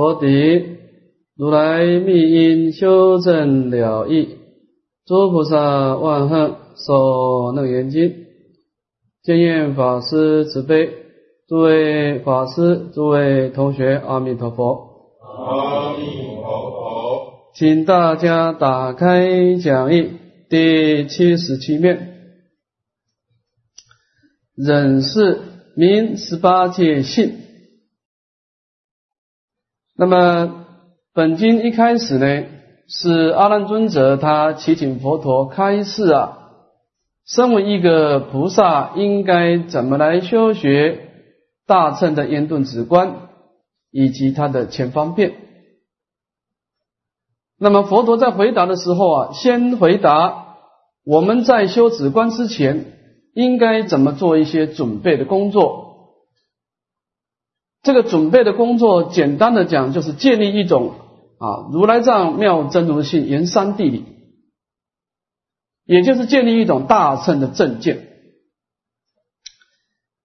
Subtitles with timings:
[0.00, 0.78] 佛顶，
[1.36, 4.38] 如来密因修正了义，
[5.04, 8.10] 诸菩萨万恨受楞严经，
[9.22, 10.88] 见愿法师慈悲，
[11.46, 15.18] 诸位法师、诸位同学，阿弥陀佛。
[15.20, 16.04] 阿弥
[16.36, 20.12] 陀佛，请大家打开讲义
[20.48, 22.14] 第七十七面，
[24.56, 25.40] 忍是
[25.76, 27.34] 名十八界性。
[30.00, 30.64] 那么
[31.12, 32.46] 本经一开始呢，
[32.88, 36.38] 是阿难尊者他祈请佛陀开示啊，
[37.26, 41.10] 身为一个菩萨，应该怎么来修学
[41.66, 43.28] 大乘的圆顿止观，
[43.90, 45.34] 以及他的前方便。
[47.58, 50.56] 那么佛陀在回答的时候啊，先回答
[51.04, 52.86] 我们在修止观之前，
[53.34, 55.89] 应该怎么做一些准备的工作。
[57.82, 60.94] 这个准备的工作，简单的讲，就是建立一种
[61.38, 64.04] 啊如来藏妙真如性言三地理，
[65.86, 68.06] 也就是建立一种大乘的正见。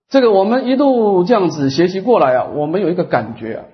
[0.10, 3.66] 这个我们一路这样子学习过来啊，我们有一个感觉啊，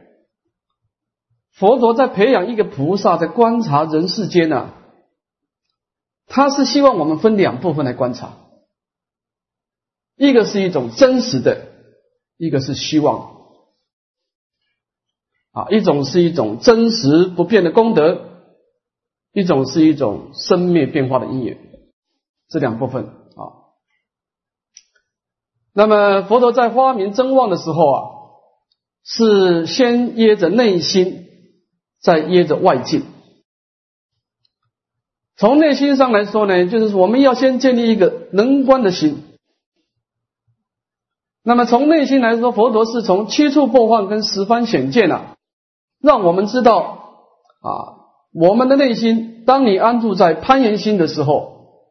[1.52, 4.70] 佛陀在培养一个菩萨，在观察人世间呢，
[6.27, 8.38] 他是希望我们分两部分来观察，
[10.16, 11.66] 一个是一种真实的，
[12.38, 13.41] 一个是希望。
[15.52, 18.21] 啊，一种是一种真实不变的功德，
[19.33, 21.58] 一种是一种生灭变化的因缘，
[22.49, 23.67] 这两部分啊。
[25.73, 27.99] 那么佛陀在发明真妄的时候啊，
[29.03, 31.27] 是先掖着内心，
[32.02, 33.03] 再掖着外境。
[35.36, 39.23] 从内心上来说呢，就是我们要先建立一个能观的心。
[41.43, 45.36] 那么从内心来说，佛陀是从七处破幻跟十方显见啊。
[46.02, 46.80] 让我们知道
[47.61, 47.69] 啊，
[48.33, 51.85] 我们的内心，当你安住在攀岩心的时候，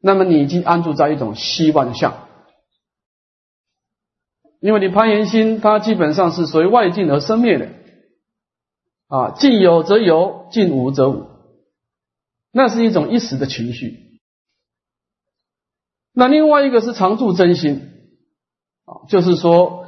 [0.00, 2.26] 那么你已经安住在一种希望相，
[4.60, 7.68] 因为你攀岩心，它基本上是随外境而生灭的
[9.08, 11.26] 啊，境有则有，境无则无，
[12.52, 14.20] 那是一种一时的情绪。
[16.14, 17.90] 那另外一个是常住真心
[18.86, 19.79] 啊，就是说。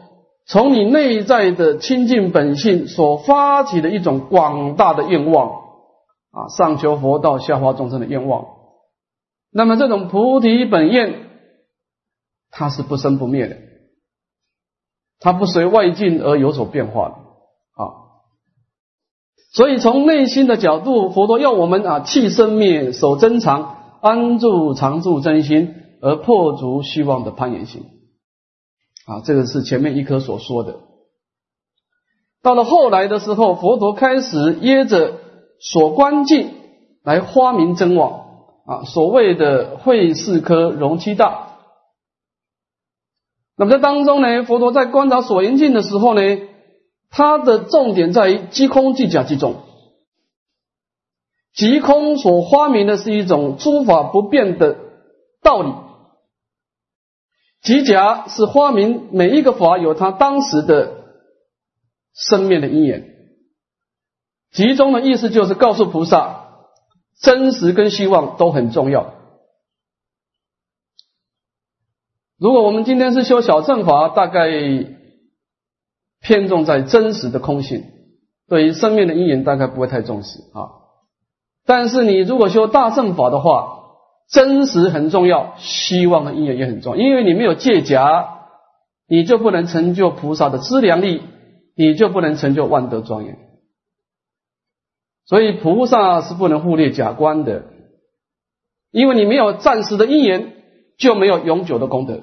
[0.47, 5.51] 从你内在的清净本性所发起的一种广大的愿望
[6.31, 8.47] 啊，上求佛道，下化众生的愿望。
[9.53, 11.29] 那么这种菩提本愿，
[12.51, 13.57] 它是不生不灭的，
[15.21, 17.93] 它不随外境而有所变化的啊。
[19.53, 27.85] 所以从内心的角度，佛陀要我们啊，弃生灭，守真常，安住常住真心，而破除虚妄的攀岩心。
[29.07, 30.81] 啊，这个是前面一科所说的。
[32.43, 35.19] 到了后来的时候，佛陀开始掖着
[35.61, 36.55] 所观境
[37.05, 38.21] 来发明真妄
[38.67, 41.49] 啊，所谓的会四科容七大。
[43.57, 46.21] 那么在当中呢，佛陀在观察所缘境的时候呢，
[47.11, 49.57] 它的重点在于即空即假即中。
[51.55, 54.77] 即空所发明的是一种诸法不变的
[55.43, 55.73] 道理。
[57.63, 61.05] 即假是发明每一个法有它当时的
[62.13, 63.15] 生灭的因缘，
[64.51, 66.49] 集中的意思就是告诉菩萨，
[67.21, 69.15] 真实跟希望都很重要。
[72.37, 74.49] 如果我们今天是修小乘法，大概
[76.21, 77.85] 偏重在真实的空性，
[78.49, 80.83] 对于生命的因缘大概不会太重视啊。
[81.65, 83.82] 但是你如果修大乘法的话，
[84.33, 87.03] 真实很重要，希望的因缘也很重要。
[87.03, 88.49] 因为你没有借假，
[89.07, 91.21] 你就不能成就菩萨的资粮力，
[91.77, 93.39] 你就不能成就万德庄严。
[95.27, 97.65] 所以菩萨是不能忽略假观的，
[98.91, 100.55] 因为你没有暂时的因缘，
[100.97, 102.23] 就没有永久的功德。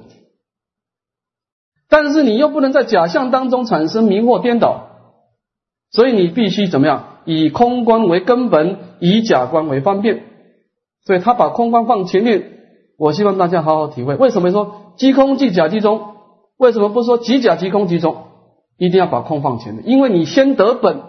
[1.87, 4.87] 但是你又不能在假象当中产生迷惑颠倒，
[5.91, 7.19] 所以你必须怎么样？
[7.25, 10.23] 以空观为根本，以假观为方便。
[11.09, 12.59] 所以他把空观放前面，
[12.95, 14.15] 我希望大家好好体会。
[14.15, 16.17] 为什么说即空即假即中？
[16.55, 18.27] 为什么不说即假即空即中？
[18.77, 21.01] 一定要把空放前面，因为你先得本，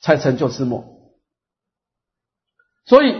[0.00, 0.84] 才成就自末。
[2.84, 3.16] 所以，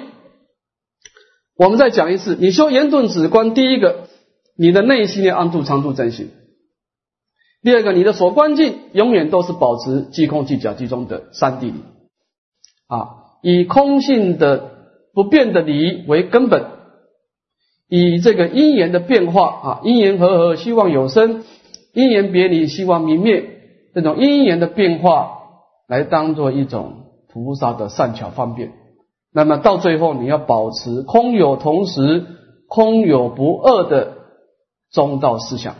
[1.56, 4.06] 我们再讲一次：你修严顿止观，第一个，
[4.56, 6.28] 你的内心要安住常住真心；
[7.64, 11.82] 第二个，你的所观境永远都是保持即空即假即中的三谛理
[12.87, 13.08] 啊，
[13.43, 14.75] 以空性的。
[15.17, 16.67] 不变的理为根本，
[17.89, 21.41] 以这个因缘的变化啊，因缘和合，希望有生；
[21.95, 23.43] 因缘别离，希望明灭。
[23.95, 25.39] 这种因缘的变化
[25.89, 28.75] 来当做一种菩萨的善巧方便。
[29.33, 32.27] 那么到最后，你要保持空有同时、
[32.69, 34.19] 空有不二的
[34.93, 35.77] 中道思想。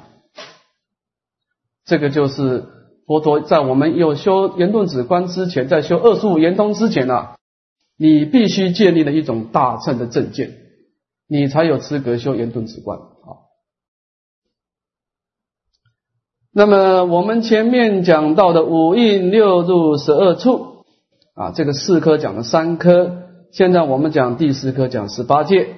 [1.85, 2.65] 这个就是
[3.07, 7.36] 佛陀在我们有修圆顿止观之前，在修二十五圆通之前啊，
[7.97, 10.57] 你必须建立了一种大乘的正见，
[11.29, 13.49] 你才有资格修圆顿止观啊。
[16.53, 20.85] 那么我们前面讲到的五印六入十二处
[21.35, 25.77] 啊，这个四科讲了三科，现在我们讲第四科，讲十八界。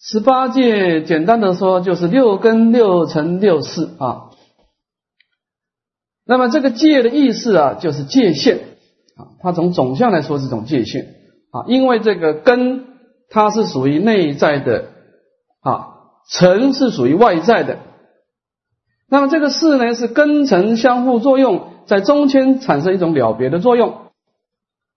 [0.00, 4.30] 十八界简单的说就是六根、六尘、六识啊。
[6.26, 8.73] 那么这个界的意思啊，就是界限
[9.16, 9.38] 啊。
[9.40, 11.14] 它从总相来说是种界限
[11.50, 12.86] 啊，因为这个根
[13.30, 14.86] 它是属于内在的
[15.60, 15.88] 啊，
[16.30, 17.78] 尘是属于外在的。
[19.08, 24.00] 那么这个事呢，是根尘相互作用，在中间产生一种了别的作用。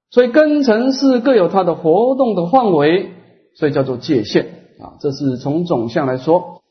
[0.09, 3.11] 所以根尘是各有它的活动的范围，
[3.55, 4.45] 所以叫做界限
[4.79, 4.95] 啊。
[5.01, 6.61] 这是从总相来说。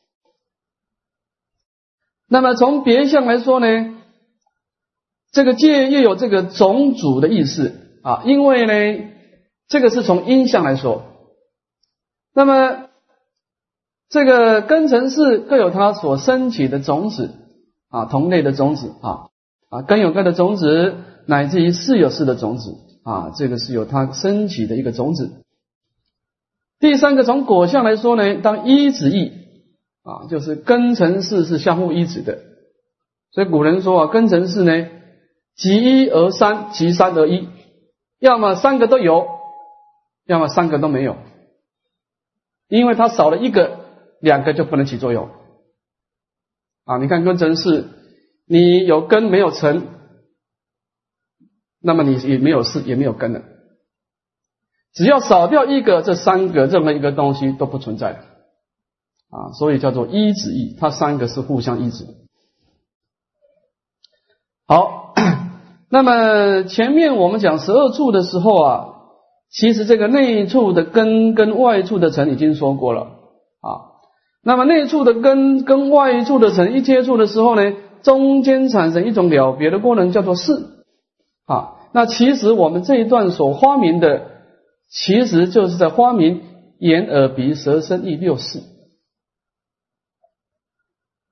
[2.27, 3.96] 那么从别相来说呢？
[5.37, 9.07] 这个界又有这个种主的意思啊，因为呢，
[9.67, 11.03] 这个是从音相来说。
[12.33, 12.89] 那么
[14.09, 17.35] 这个根尘是各有它所升起的种子
[17.87, 19.27] 啊，同类的种子啊
[19.69, 20.95] 啊，根有根的种子，
[21.27, 22.73] 乃至于事有事的种子
[23.03, 25.43] 啊，这个是有它升起的一个种子。
[26.79, 29.33] 第三个从果相来说呢，当依止义
[30.01, 32.39] 啊，就是根尘事是相互依止的，
[33.33, 34.96] 所以古人说啊，根尘事呢。
[35.57, 37.49] 即一而三，即三而一，
[38.19, 39.27] 要么三个都有，
[40.27, 41.17] 要么三个都没有，
[42.67, 43.79] 因为它少了一个，
[44.21, 45.31] 两个就不能起作用。
[46.85, 47.89] 啊，你看根尘是，
[48.45, 49.87] 你有根没有尘，
[51.81, 53.41] 那么你也没有事，也没有根了。
[54.93, 58.11] 只要少掉一个，这三个任何一个东西都不存在
[59.31, 62.05] 啊，所以叫做一子一，它三个是互相依止。
[64.67, 65.06] 好。
[65.89, 68.85] 那么前面我们讲十二处的时候啊，
[69.49, 73.01] 其实这个内处的根跟外处的尘已经说过了
[73.61, 73.95] 啊。
[74.43, 80.53] 那么内处的根跟外处的尘一接触的时候呢，中间产生一种了别的功能，叫做事
[81.45, 81.75] 啊。
[81.93, 84.23] 那其实我们这一段所发明的，
[84.89, 86.41] 其实就是在发明
[86.79, 88.59] 眼耳鼻舌身意六识。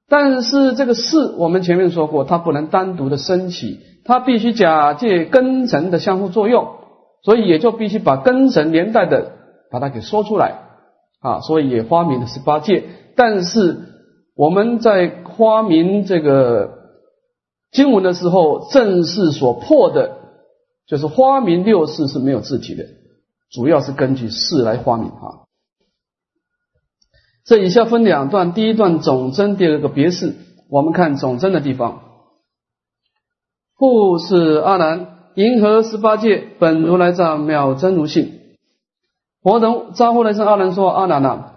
[0.08, 3.80] 但是这个事，我们前面说过，它不能单独的升起。
[4.08, 6.76] 它必须假借根尘的相互作用，
[7.24, 9.32] 所以也就必须把根尘连带的
[9.72, 10.60] 把它给说出来
[11.22, 12.84] 啊，所以也发明了十八界。
[13.16, 13.80] 但是
[14.36, 16.70] 我们在发明这个
[17.72, 20.18] 经文的时候，正是所破的，
[20.86, 22.84] 就是发明六世是没有字体的，
[23.52, 25.45] 主要是根据事来发明啊。
[27.46, 30.34] 这以下分两段，第一段总真，第二个别事。
[30.68, 32.02] 我们看总真的地方。
[33.78, 38.32] 故是阿难，银河十八界本如来藏妙真如性。
[39.44, 41.52] 佛等招呼来生阿难说：“阿难呐，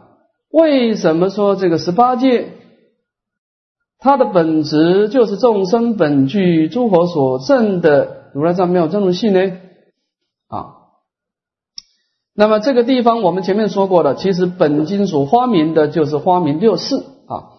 [0.51, 2.51] 为什么说这个十八界，
[3.99, 9.41] 它的本质就是众生本具诸佛所证的如来藏妙真如性呢？”
[10.49, 10.78] 啊，
[12.41, 16.95] 那么这个地方我们前面说过了，其实本金属发明的就是发明六事
[17.27, 17.59] 啊。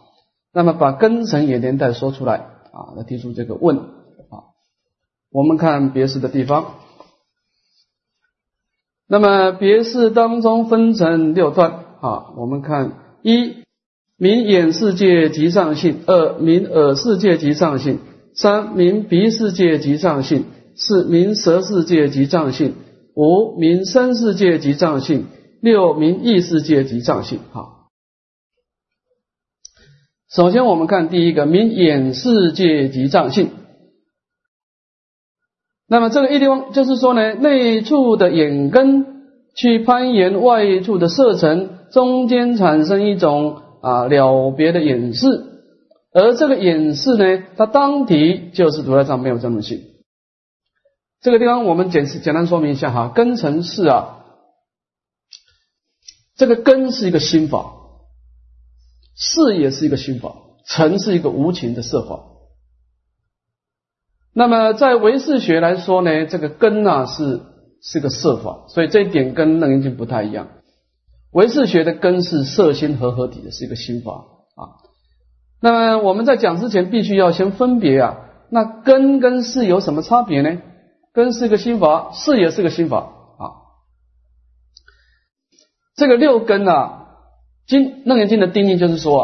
[0.54, 2.36] 那么把根尘也连带说出来
[2.72, 4.56] 啊，来提出这个问啊。
[5.34, 6.76] 我们看别释的地方，
[9.06, 12.28] 那么别释当中分成六段啊。
[12.38, 13.66] 我们看一
[14.16, 18.00] 明眼世界即上性，二明耳世界即上性，
[18.34, 20.46] 三明鼻世界即上性，
[20.78, 22.76] 四明舌世界即上性，
[23.20, 25.26] 五明身世界即藏性，
[25.60, 27.40] 六明意世界即藏性。
[27.52, 27.90] 好，
[30.32, 33.50] 首先我们看第一个明眼世界即藏性。
[35.86, 39.06] 那么这个一地方就是说呢，内处的眼根
[39.54, 45.26] 去攀岩外处的色尘，中间产生一种啊了别的眼视，
[46.14, 49.82] 而这个眼视呢，它当体就是如来藏没有这种性。
[51.22, 54.26] 这个地方我们简简单说明一下哈，根尘是啊，
[56.36, 57.74] 这个根是一个心法，
[59.16, 60.34] 事也是一个心法，
[60.66, 62.22] 尘是一个无情的色法。
[64.32, 67.42] 那么在唯识学来说呢，这个根啊是
[67.82, 70.48] 是个色法，所以这一点跟楞严经不太一样。
[71.32, 74.14] 唯识学的根是色心合合体的，是一个心法
[74.56, 74.80] 啊。
[75.60, 80.62] 那么我们在讲之前，必须要先分别啊，那根跟事有什么差别呢？
[81.20, 82.98] 根是一个心法，事也是个心法
[83.38, 83.44] 啊。
[85.96, 87.08] 这个六根啊，
[87.68, 89.24] 经楞严经的定义就是说啊，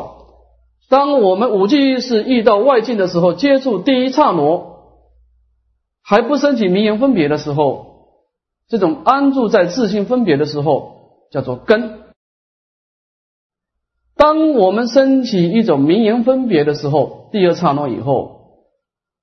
[0.90, 4.76] 当我们五具意识遇到外境的时候，接触第一刹那，
[6.04, 8.20] 还不升起名言分别的时候，
[8.68, 12.02] 这种安住在自性分别的时候，叫做根。
[14.18, 18.35] 当我们升起一种名言分别的时候，第二刹那以后，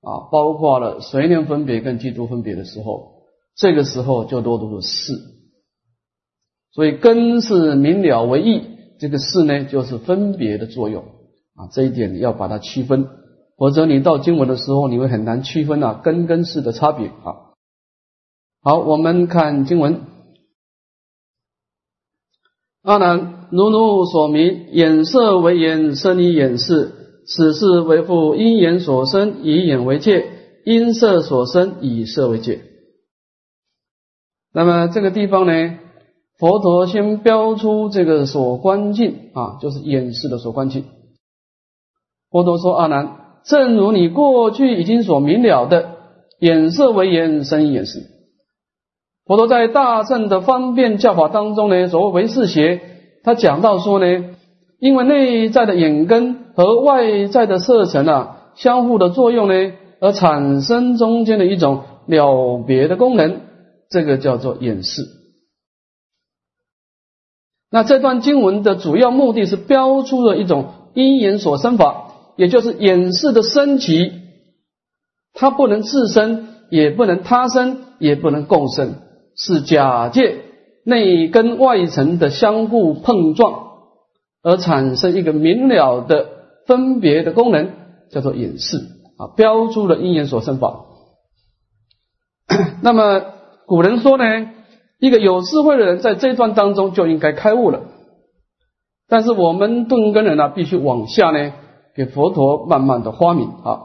[0.03, 3.23] 啊，包括了随念分别跟基督分别的时候，
[3.57, 5.13] 这个时候就多读了事。
[6.73, 8.63] 所以根是明了为义，
[8.99, 11.05] 这个事呢就是分别的作用
[11.55, 13.09] 啊，这一点要把它区分，
[13.57, 17.55] 否则你到经文的时候，你会很难区分啊根跟事的差别啊。
[18.63, 20.01] 好，我们看经文，
[22.83, 23.49] 阿难。
[23.53, 26.91] 如如所明，眼色为眼，生以眼视，
[27.27, 30.25] 此事为复因眼所生，以眼为界；
[30.65, 32.61] 因色所生，以色为界。
[34.53, 35.79] 那么这个地方呢，
[36.39, 40.85] 佛陀先标出这个所观境啊，就是眼视的所观境。
[42.31, 45.97] 佛陀说：“阿难，正如你过去已经所明了的，
[46.39, 48.01] 眼色为眼，生眼视。”
[49.25, 52.81] 佛陀在大圣的方便教法当中呢，所谓为是邪。
[53.23, 54.35] 他讲到说呢，
[54.83, 59.55] 因为内在的眼根和外在的色尘啊相互的作用呢，
[60.01, 63.43] 而产生中间的一种了别的功能，
[63.89, 65.03] 这个叫做眼视。
[67.71, 74.11] 那这段经文的主要目的是标出了一种因缘所生法，也就是眼视的升起，
[75.33, 78.97] 它不能自生，也不能他生，也不能共生，
[79.37, 80.41] 是假借。
[80.85, 83.72] 内根外层的相互碰撞，
[84.43, 86.27] 而产生一个明了的
[86.67, 87.71] 分别的功能，
[88.11, 88.79] 叫做隐士
[89.17, 90.85] 啊，标注了因缘所生法。
[92.83, 93.23] 那么
[93.67, 94.25] 古人说呢，
[94.99, 97.83] 一个有智慧的人在这段当中就应该开悟了。
[99.09, 101.53] 但是我们顿根人呢，必须往下呢，
[101.95, 103.81] 给佛陀慢慢的发明啊。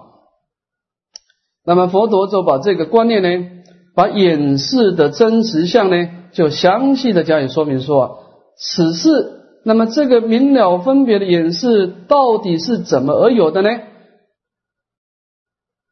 [1.65, 3.49] 那么佛陀就把这个观念呢，
[3.93, 6.09] 把隐示的真实相呢。
[6.33, 8.19] 就详细的加以说明说，
[8.57, 9.36] 此事，
[9.67, 13.69] 那么这个明了分别的演示到底是怎么而有的呢？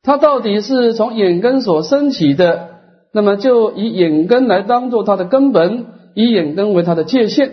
[0.01, 2.69] 它到底是从眼根所升起的，
[3.11, 7.51] 那么就以眼根来当做它的根本，以眼根为它的界限，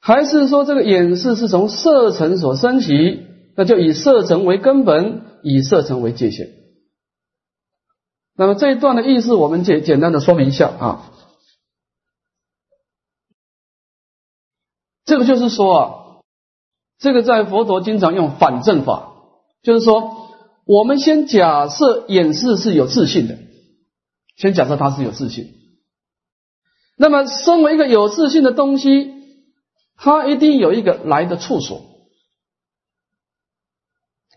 [0.00, 3.26] 还是说这个演示是从色尘所升起，
[3.56, 6.46] 那就以色尘为根本，以色尘为界限？
[8.36, 11.10] 那么这一段的意思，我们简简单的说明一下啊。
[15.04, 15.94] 这个就是说啊，
[16.98, 19.12] 这个在佛陀经常用反证法，
[19.62, 20.30] 就是说，
[20.66, 23.38] 我们先假设演示是有自信的，
[24.36, 25.54] 先假设它是有自信。
[26.96, 29.12] 那么，身为一个有自信的东西，
[29.96, 31.78] 它一定有一个来的处所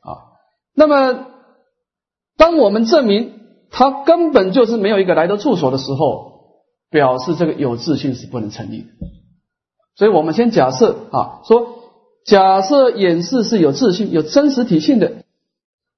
[0.01, 0.37] 啊。
[0.73, 1.27] 那么，
[2.37, 3.35] 当我们证明。
[3.69, 8.87] 它根本就是没有一个来的处所的时候，表示这个有自信是不能成立的。
[9.97, 11.79] 所以我们先假设啊，说
[12.23, 15.23] 假设演示是有自信、有真实体性的，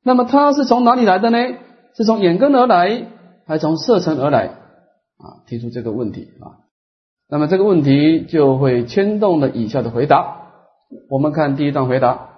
[0.03, 1.37] 那么它是从哪里来的呢？
[1.95, 3.07] 是从眼根而来，
[3.45, 4.47] 还是从色尘而来？
[5.17, 6.63] 啊，提出这个问题啊，
[7.27, 10.37] 那么这个问题就会牵动了以下的回答。
[11.09, 12.29] 我们看第一段回答。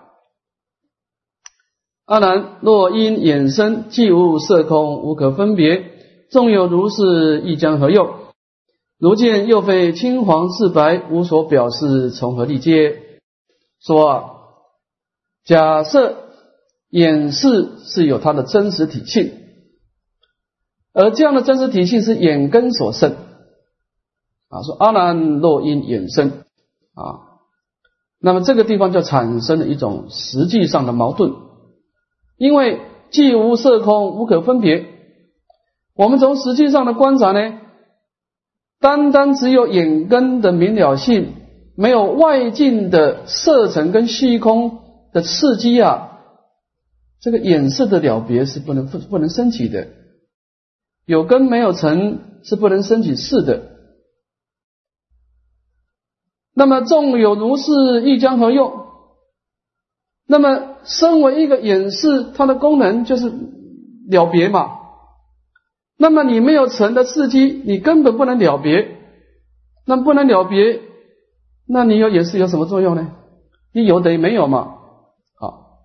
[2.06, 5.84] 阿难，若因衍生，既无色空，无可分别。
[6.32, 8.10] 纵有如是，亦将何用？
[9.02, 13.02] 如见又非青黄赤白，无所表示，从何立接？
[13.80, 14.30] 说，
[15.44, 16.18] 假设
[16.92, 19.32] 眼视是有它的真实体性，
[20.94, 23.14] 而这样的真实体性是眼根所生。
[24.50, 26.44] 啊，说阿难若因衍生，
[26.94, 27.42] 啊，
[28.20, 31.34] 那么这个地方就产生了一种实际上的矛盾。
[32.38, 34.86] 因为既无色空，无可分别。
[35.96, 37.58] 我们从实际上的观察呢，
[38.82, 41.34] 单单只有眼根的明了性，
[41.76, 44.80] 没有外境的色尘跟虚空
[45.14, 46.20] 的刺激啊，
[47.22, 49.88] 这个眼色的了别是不能不不能升起的。
[51.06, 53.70] 有根没有尘是不能升起事的。
[56.54, 58.88] 那么纵有如是，亦将何用？
[60.28, 63.32] 那么，身为一个演示，它的功能就是
[64.10, 64.81] 了别嘛。
[66.02, 68.98] 那么你没有尘的刺激，你根本不能了别。
[69.86, 70.82] 那不能了别，
[71.68, 73.12] 那你有也是有什么作用呢？
[73.72, 74.78] 你有等于没有嘛？
[75.40, 75.78] 好，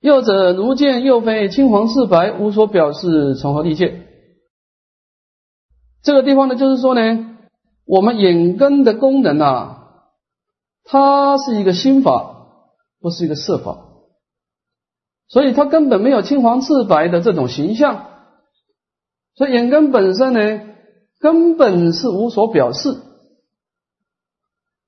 [0.00, 4.06] 右者如见，右非青黄赤白，无所表示，从何立见？
[6.02, 7.38] 这个地方呢，就是说呢，
[7.86, 10.02] 我们眼根的功能啊，
[10.84, 12.36] 它是一个心法，
[13.00, 13.78] 不是一个色法，
[15.26, 18.04] 所以它根本没有青黄赤白的这种形象。
[19.38, 20.60] 所以眼根本身呢，
[21.20, 22.96] 根本是无所表示，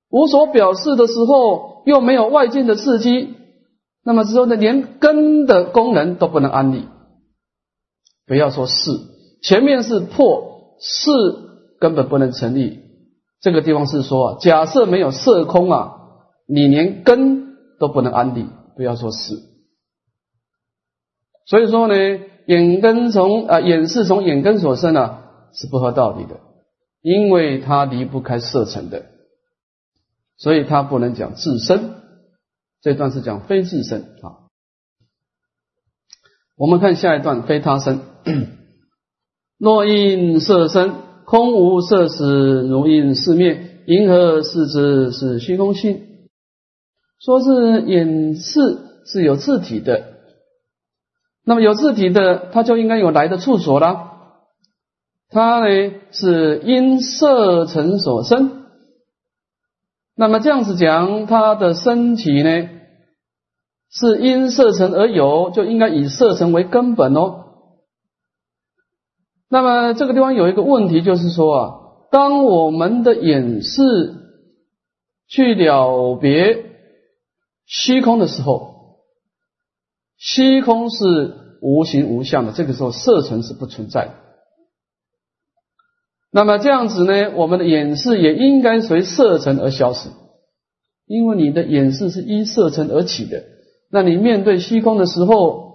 [0.09, 3.33] 无所表示的时候，又没有外境的刺激。
[4.03, 6.85] 那么之后呢，连根的功能都不能安立，
[8.27, 8.91] 不要说是
[9.41, 11.11] 前面是破是
[11.79, 12.79] 根本不能成立。
[13.39, 15.93] 这个地方是说，假设没有色空啊，
[16.45, 19.35] 你连根都不能安立，不要说是。
[21.45, 21.95] 所以说呢，
[22.45, 26.39] 眼根从啊眼是从眼根所生啊，是不合道理的，
[27.01, 29.05] 因为它离不开色尘的，
[30.37, 31.95] 所以它不能讲自身。
[32.81, 34.49] 这段是讲非自身啊，
[36.57, 37.99] 我们看下一段非他身。
[39.59, 40.93] 若因色身，
[41.25, 46.07] 空无色时，如因四灭，银河视之是虚空性。
[47.19, 50.10] 说是眼视是有自体的，
[51.43, 54.09] 那么有字体的，它就应该有来的处所了。
[55.29, 58.65] 它呢是因色尘所生。
[60.15, 62.69] 那么这样子讲，它的身体呢，
[63.89, 67.45] 是因色尘而有，就应该以色尘为根本哦。
[69.49, 71.73] 那么这个地方有一个问题，就是说啊，
[72.11, 74.13] 当我们的眼视
[75.27, 76.65] 去了别
[77.65, 78.80] 虚空的时候，
[80.23, 84.11] 虚空是无形无相的，这个时候色尘是不存在的。
[86.31, 90.09] 那么这样子呢，我们的眼视也应该随色尘而消失，
[91.07, 93.41] 因为你的眼视是依色尘而起的。
[93.89, 95.73] 那你面对虚空的时候，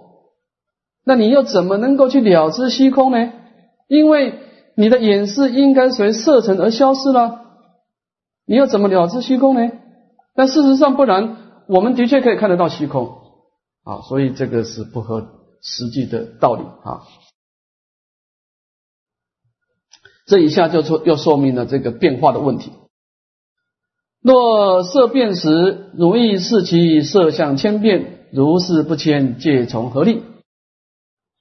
[1.03, 3.33] 那你又怎么能够去了知虚空呢？
[3.89, 4.39] 因为
[4.75, 7.41] 你的眼视应该随色尘而消失了，
[8.45, 9.71] 你又怎么了知虚空呢？
[10.35, 11.35] 但事实上不然，
[11.67, 13.26] 我们的确可以看得到虚空
[13.87, 15.25] 啊，所以这个是不合
[15.61, 17.03] 实际的道理啊。
[20.25, 22.73] 这一下就说又说明了这个变化的问题。
[24.19, 30.21] 若色变时，如意视其色相千变，如是不迁，借从何立？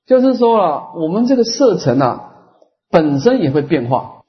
[0.07, 2.33] 就是说啊，我们这个色尘啊，
[2.91, 4.23] 本身也会变化。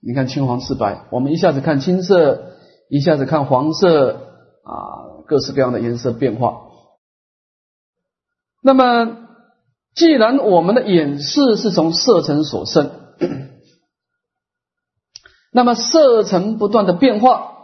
[0.00, 2.52] 你看青黄赤白，我们一下子看青色，
[2.88, 4.14] 一下子看黄色
[4.62, 6.67] 啊，各式各样的颜色变化。
[8.68, 9.16] 那么，
[9.94, 12.90] 既然我们的眼视是从色尘所生。
[15.50, 17.54] 那么色层不断的变化，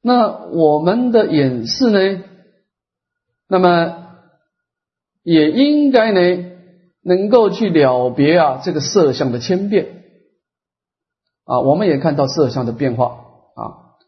[0.00, 2.22] 那我们的眼视呢？
[3.48, 4.06] 那么
[5.24, 6.20] 也应该呢，
[7.02, 10.04] 能够去了别啊这个色相的千变
[11.44, 13.06] 啊，我们也看到色相的变化
[13.56, 13.98] 啊。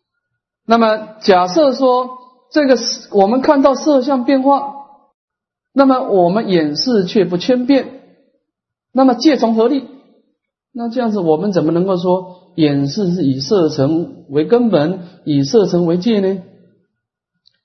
[0.64, 2.18] 那么假设说
[2.52, 2.78] 这个
[3.10, 4.79] 我们看到色相变化，
[5.72, 8.02] 那么我们眼视却不千变，
[8.92, 9.86] 那么借从何立？
[10.72, 16.42] 那这样子，我们怎么能够说眼视是以色尘为根本，以色尘为界呢？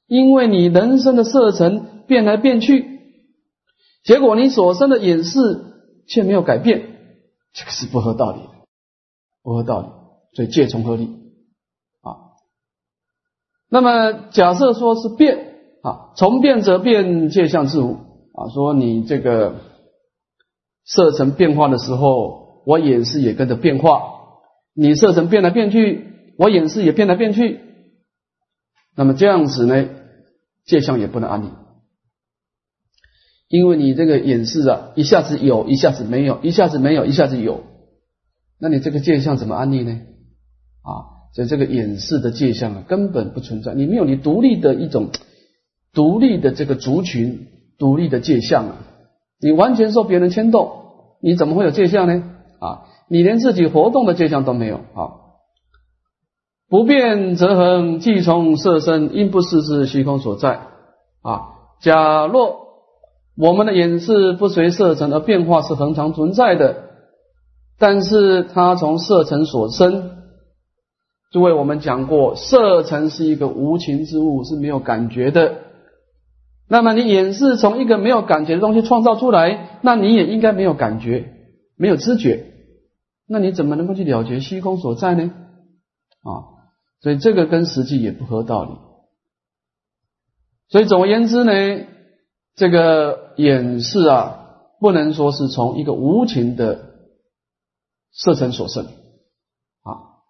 [0.08, 3.00] 因为你人生的色尘变来变去，
[4.04, 5.40] 结果你所生的眼视
[6.08, 6.82] 却没有改变，
[7.54, 8.50] 这个是不合道理的，
[9.44, 9.88] 不合道理。
[10.34, 11.06] 所以借从合理
[12.02, 12.36] 啊。
[13.70, 15.45] 那么假设说是变
[15.86, 17.94] 啊，从变则变，界相自无
[18.34, 18.50] 啊。
[18.54, 19.56] 说你这个
[20.86, 22.44] 色尘变化的时候。
[22.68, 24.02] 我眼视也跟着变化，
[24.74, 27.60] 你色层变来变去，我眼视也变来变去。
[28.96, 29.88] 那么这样子呢，
[30.66, 31.50] 界相也不能安立，
[33.50, 37.62] 因为你这个眼视啊，一下子有，一下子没有，一下子没有，一下子有，
[38.60, 39.92] 那你这个界相怎么安立呢？
[40.82, 45.12] 啊，所以这个眼视的界相啊，根本不存在，你没有你独立的一种
[45.96, 47.48] 独立的这个族群，
[47.80, 48.76] 独立的界相啊，
[49.42, 50.72] 你完全受别人牵动，
[51.22, 52.24] 你怎么会有界相呢？
[52.60, 55.26] 啊，你连自己活动的界相都没有啊！
[56.68, 60.62] 不变则恒，即从色身，因不是是虚空所在
[61.22, 61.54] 啊。
[61.80, 62.66] 假若
[63.38, 66.84] 我们的眼视不随色尘而变化，是恒常存在的，
[67.78, 70.12] 但是它从色尘所生。
[71.32, 75.65] 诸位，我们讲过，色尘是一个无情之物，是没有感觉的。
[76.68, 81.32] 那么你眼视从一个没有感觉的东西创造出来，那你也应该没有感觉。
[81.78, 82.54] 没有知觉，
[83.28, 85.34] 那你怎么能够去了结虚空所在呢？
[86.24, 86.56] 啊，
[87.02, 88.72] 所以这个跟实际也不合道理。
[90.70, 91.86] 所以总而言之呢，
[92.56, 94.48] 这个眼视啊，
[94.80, 96.94] 不能说是从一个无情的
[98.14, 100.24] 色尘所生啊。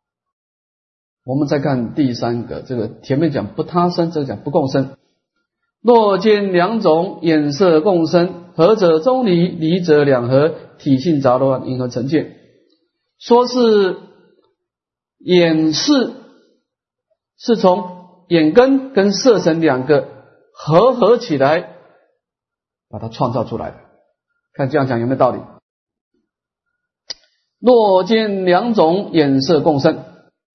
[1.26, 4.98] 我们再看第三个，这个前面讲不他生，这个讲不共生。
[5.86, 12.38] 若见两种眼色共生，合者中离，离者两合，体性杂乱，因何成见？
[13.20, 13.98] 说是
[15.20, 16.14] 眼视
[17.38, 20.08] 是从眼根跟色尘两个
[20.54, 21.76] 合合起来，
[22.90, 23.78] 把它创造出来的。
[24.54, 25.38] 看这样讲有没有道理？
[27.60, 30.04] 若见两种眼色共生，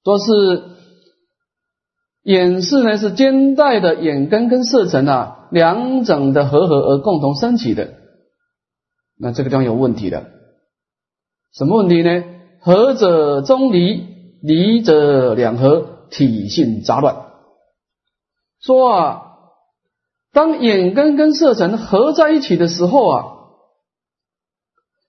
[0.02, 0.69] 说是
[2.22, 7.94] 眼视呢是肩带的眼根跟色尘啊两整的合合而共同升起的，
[9.18, 10.26] 那这个地方有问题的。
[11.52, 12.22] 什么问题呢？
[12.60, 14.06] 合者中离，
[14.42, 17.16] 离者两合，体性杂乱。
[18.60, 19.22] 说啊，
[20.32, 23.24] 当眼根跟色尘合在一起的时候啊，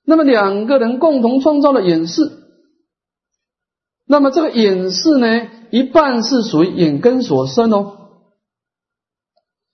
[0.05, 2.40] 那么两个人共同创造了眼视。
[4.11, 8.09] 那么这个眼视呢，一半是属于眼根所生哦，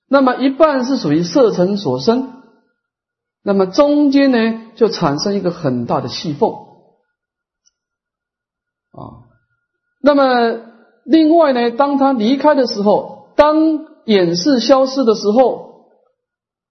[0.08, 2.43] 那么一半是属于色尘所生。
[3.41, 6.52] 那么中间呢，就产生一个很大的细缝。
[8.91, 9.26] 啊，
[10.04, 10.60] 那么
[11.04, 15.88] 另外呢，当他离开的时候，当眼视消失的时候，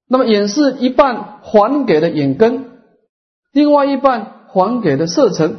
[0.07, 2.79] 那么眼视一半还给了眼根，
[3.51, 5.59] 另外一半还给了色尘。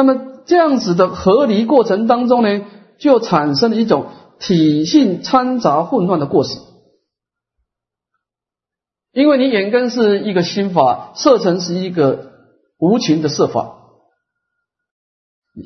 [0.00, 2.64] 那么这样子的合离过程当中呢，
[2.98, 4.06] 就产生了一种
[4.38, 6.58] 体性掺杂混乱的过失。
[9.12, 12.32] 因为你眼根是一个心法，色尘是一个
[12.78, 13.76] 无情的色法。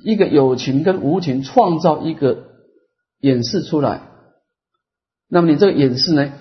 [0.03, 2.47] 一个有情跟无情创造一个
[3.21, 4.03] 演示出来，
[5.29, 6.33] 那么你这个演示呢，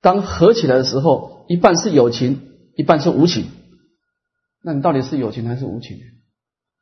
[0.00, 3.46] 当合起来的时候，一半是有情，一半是无情，
[4.62, 5.98] 那你到底是有情还是无情？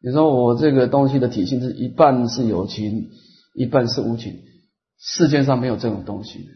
[0.05, 3.11] 你说我这个东西的体性是一半是有情，
[3.55, 4.43] 一半是无情，
[4.99, 6.49] 世界上没有这种东西，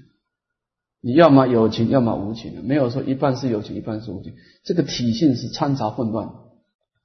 [1.00, 6.34] 你要么有情，要么无情，没有说一半是有情，一半是无情，这个体性是掺杂混乱的，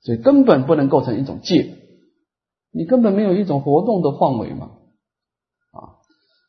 [0.02, 1.78] 所以根本不能构成一种界。
[2.74, 4.72] 你根本没有一种活动的范围嘛，
[5.74, 6.00] 啊，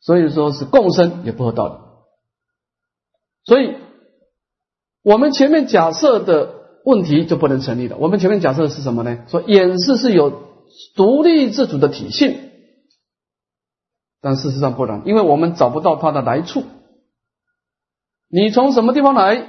[0.01, 1.75] 所以说是共生也不合道理。
[3.45, 3.75] 所以，
[5.03, 7.97] 我们前面假设的问题就不能成立了。
[7.99, 9.25] 我们前面假设的是什么呢？
[9.29, 10.43] 说演示是有
[10.97, 12.51] 独立自主的体性，
[14.21, 16.65] 但事实上不然，因为我们找不到它的来处。
[18.29, 19.49] 你从什么地方来？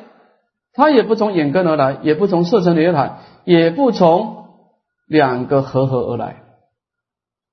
[0.74, 4.48] 它也不从眼根而来，也不从色尘而来，也不从
[5.08, 6.44] 两个合合而来。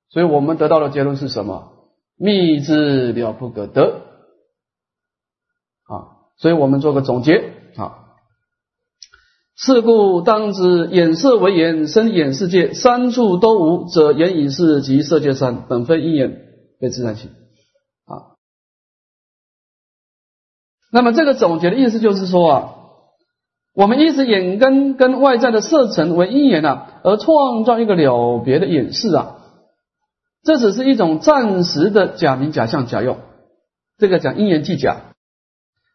[0.08, 1.72] 所以我们得到的结论是什么？
[2.16, 4.02] 密之了不可得
[5.84, 6.32] 啊！
[6.36, 7.99] 所以我们做个总结啊。
[9.62, 16.46] 是故当知眼色为眼生眼世界，三处都无则，眼已是即色界三，本非因缘，
[16.80, 17.28] 非自然性
[18.06, 18.40] 啊。
[20.90, 22.74] 那么这个总结的意思就是说啊，
[23.74, 29.36] 我们一直眼根跟外在的色尘为因缘啊，而创造一个了别的眼视啊。
[30.42, 33.18] 这只是一种暂时的假名、假象、假用，
[33.98, 35.12] 这个讲因缘即假。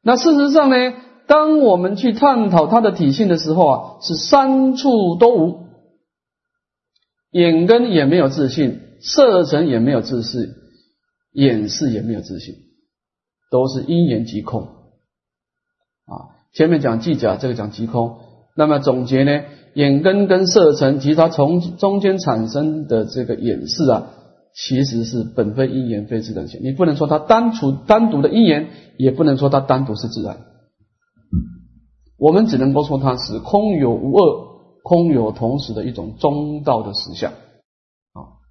[0.04, 0.94] 那事实上呢，
[1.28, 5.60] 当我们去探讨它的体性的时候啊，是三处都无，
[7.32, 10.54] 眼根也没有自信，色尘也没有自信，
[11.32, 12.56] 眼视也没有自信，
[13.52, 14.62] 都是因缘即空。
[14.62, 18.18] 啊，前面讲计假，这个讲即空。
[18.56, 19.42] 那么总结呢，
[19.74, 24.12] 眼根跟色尘及它从中间产生的这个眼视啊。
[24.58, 26.62] 其实是本非因缘，非自然性。
[26.64, 30.38] 你不能说它单独单独的因缘，也不能说它单独是自然。
[32.26, 37.32] 我们只能够说它是空有无二、空有同时的一种中道的实相。
[37.34, 38.42] 啊，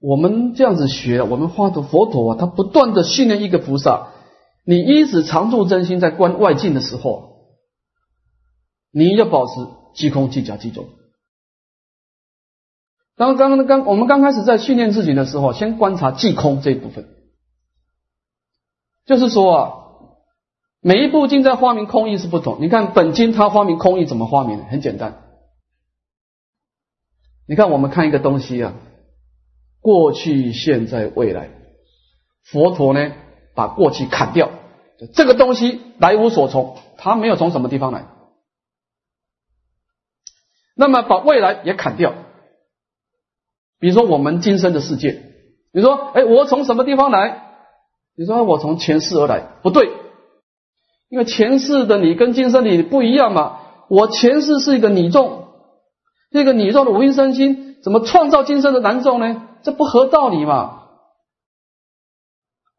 [0.00, 4.10] 我们这样子学，我们画的佛陀啊，他不断的训练一个菩萨。
[4.66, 7.54] 你一直常住真心在观外境的时候，
[8.90, 9.52] 你要保持
[9.94, 10.90] 即空即假即中。
[13.16, 17.08] 当刚刚刚我们刚开始在训练自己的时候，先观察即空这一部分，
[19.06, 19.72] 就是说啊，
[20.80, 22.58] 每一部经在发明空义是不同。
[22.60, 24.64] 你看本经它发明空义怎么发明？
[24.64, 25.22] 很简单，
[27.46, 28.74] 你看我们看一个东西啊，
[29.80, 31.50] 过去、现在、未来，
[32.44, 33.12] 佛陀呢
[33.54, 34.50] 把过去砍掉，
[35.14, 38.06] 这个东西来无所从，它没有从什么地方来，
[40.76, 42.14] 那么把未来也砍掉。
[43.80, 45.22] 比如说我们今生的世界，
[45.72, 47.46] 你说，哎，我从什么地方来？
[48.16, 49.90] 你说我从前世而来，不对，
[51.08, 53.60] 因为前世的你跟今生你不一样嘛。
[53.88, 55.48] 我前世是一个女众，
[56.30, 59.48] 那个女众的五阴身心，怎么创造今生的男众呢？
[59.62, 60.84] 这不合道理嘛。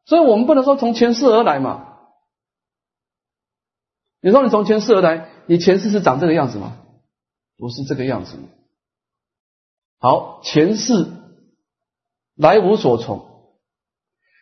[0.05, 1.85] 所以我们不能说从前世而来嘛。
[4.21, 6.77] 你说你从前世而来，你前世是长这个样子吗？
[7.57, 8.37] 不是这个样子。
[9.99, 11.07] 好，前世
[12.37, 13.25] 来无所从。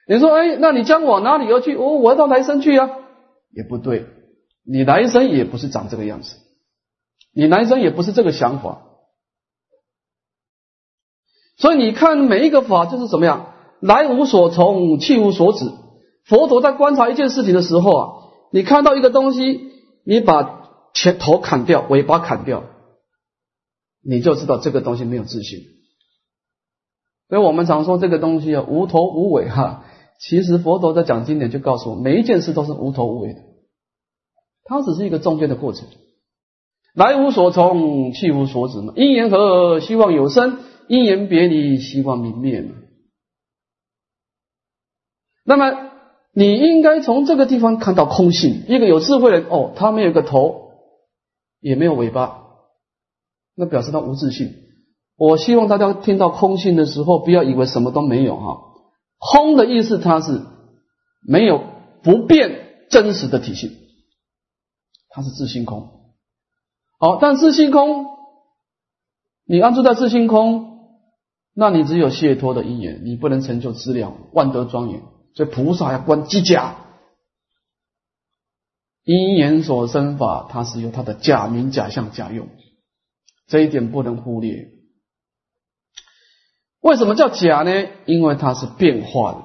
[0.07, 1.75] 你说，哎，那你将往哪里而去？
[1.75, 2.89] 哦，我要到来生去啊，
[3.51, 4.05] 也不对。
[4.63, 6.35] 你来生也不是长这个样子，
[7.33, 8.83] 你来生也不是这个想法。
[11.55, 15.65] 所以你看每一个法就是怎么样，来无所从，去无所止。
[16.25, 18.09] 佛陀在观察一件事情的时候啊，
[18.51, 19.71] 你看到一个东西，
[20.03, 22.65] 你把前头砍掉，尾巴砍掉，
[24.03, 25.61] 你就知道这个东西没有自信。
[27.29, 29.85] 所以我们常说这个东西啊，无头无尾哈。
[30.19, 33.41] 其实佛陀在讲经典，就告诉我，每一件事都是无头无尾的，
[34.63, 35.87] 它只是一个中间的过程。
[36.95, 38.93] 来无所从，去无所止嘛。
[38.95, 42.73] 因缘合，希望有生；因缘别离，希望泯灭嘛。
[45.45, 45.91] 那么，
[46.33, 48.63] 你应该从这个地方看到空性。
[48.67, 50.71] 一个有智慧的人，哦，他没有个头，
[51.61, 52.43] 也没有尾巴，
[53.55, 54.55] 那表示他无自信。
[55.15, 58.63] 我希望大家听到空性的时候，不要以为什么都没有哈。
[59.17, 60.41] 空的意思，它是
[61.21, 61.63] 没有
[62.03, 63.77] 不变真实的体系，
[65.09, 66.13] 它是自性空。
[66.99, 68.05] 好，但自性空，
[69.45, 70.79] 你安住在自性空，
[71.53, 75.01] 那你只有解脱的因缘，你不能成就资粮、万德庄严。
[75.33, 76.75] 所以菩萨要观机假，
[79.03, 82.47] 因缘所生法，它是由它的假名、假相、假用，
[83.47, 84.76] 这一点不能忽略。
[86.81, 87.89] 为什么叫假呢？
[88.05, 89.39] 因为它是变化的，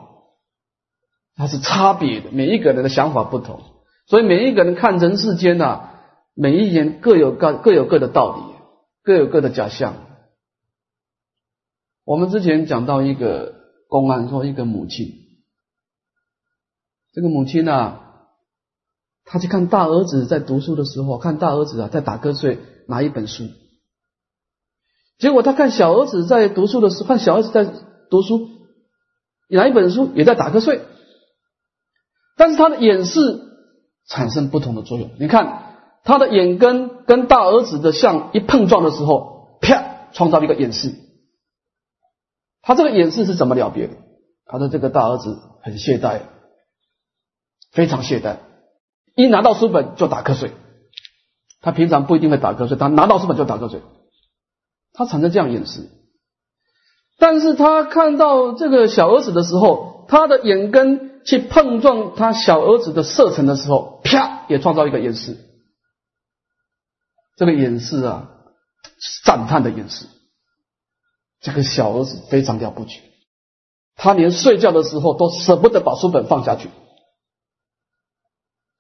[1.35, 3.61] 它是差别的，每一个人的想法不同，
[4.07, 5.89] 所以每一个人看人世间呐，
[6.35, 8.43] 每一人各有各各有各的道理，
[9.03, 9.95] 各有各的假象。
[12.05, 13.55] 我们之前讲到一个
[13.89, 15.07] 公案，说一个母亲，
[17.13, 17.99] 这个母亲呢，
[19.25, 23.45] 她去看大儿子在读书的时候，看大儿子啊在打瞌睡，拿一本书。
[25.19, 27.65] 结果他看小儿子在读书的时候，看小儿子在
[28.11, 28.49] 读书，
[29.49, 30.81] 拿一本书也在打瞌睡，
[32.37, 33.41] 但是他的眼视
[34.09, 35.11] 产生不同的作用。
[35.19, 40.95] 你看他的眼根跟大儿子的像一碰撞的时候，啪，创造一个眼视。
[42.63, 43.95] 他这个眼视是怎么了别的？
[44.45, 46.23] 他的这个大儿子很懈怠，
[47.71, 48.39] 非常懈怠，
[49.15, 50.51] 一拿到书本就打瞌睡。
[51.61, 53.81] 他平常不一定会打瞌睡，他拿到书本就打瞌睡。
[54.93, 55.89] 他产生这样眼识，
[57.19, 65.37] 但是他看到这个小儿子的时候，他的眼根去碰撞他小儿子的射程的时候，啪，也创造一个眼识。
[67.37, 68.29] 这个眼识啊，
[69.25, 70.07] 赞叹的眼识。
[71.41, 73.01] 这个小儿子非常了不起，
[73.97, 76.69] 他连睡觉的时候都舍不得把书本放下去，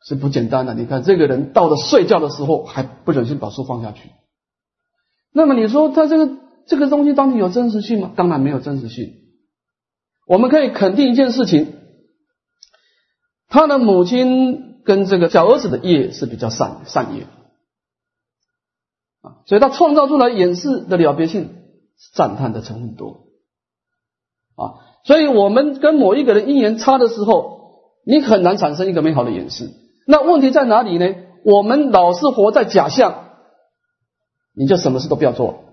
[0.06, 0.74] 是不简单的。
[0.74, 4.10] 你看这个人到了睡觉的时候，还不忍心把书放下去。
[5.32, 8.12] 那么你说他这个这个东西当底有真实性吗？
[8.14, 9.14] 当然没有真实性。
[10.26, 11.74] 我们可以肯定一件事情，
[13.48, 17.26] 他的母亲跟这个小儿子的业是比较善善业
[19.22, 21.48] 啊，所以他创造出来演示的了别性，
[22.14, 23.26] 赞叹的成分多
[24.56, 24.78] 啊。
[25.04, 29.70] 所以我们跟某一个人因缘差的时候，你很难产生一个美好的演示。
[30.06, 31.14] 那问题在哪里呢？
[31.44, 33.31] 我们老是活在假象。
[34.54, 35.64] 你就什么事都不要做，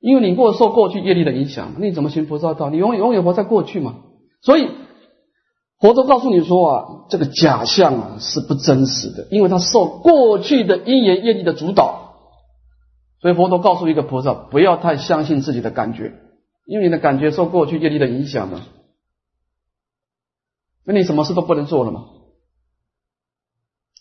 [0.00, 2.68] 因为你过受过去业力的影响，你怎么行菩萨道？
[2.68, 3.96] 你永远永远活在过去嘛。
[4.42, 4.68] 所以
[5.80, 12.02] 佛陀告诉你说啊，这个假象啊是不真实的，因为它受过去的因缘业力的主导。
[13.20, 16.12] 所以佛陀告诉一个菩萨，不要太相信自己的感觉，
[16.66, 18.60] 因为你的感觉受过去业力的影响嘛。
[20.84, 22.04] 那你什么事都不能做了嘛？